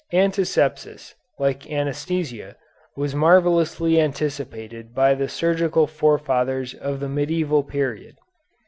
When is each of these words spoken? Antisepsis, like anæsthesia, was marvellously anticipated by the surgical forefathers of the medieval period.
Antisepsis, 0.13 1.13
like 1.37 1.59
anæsthesia, 1.65 2.55
was 2.95 3.13
marvellously 3.13 4.01
anticipated 4.01 4.95
by 4.95 5.13
the 5.13 5.27
surgical 5.29 5.85
forefathers 5.85 6.73
of 6.73 6.99
the 6.99 7.07
medieval 7.07 7.61
period. 7.61 8.15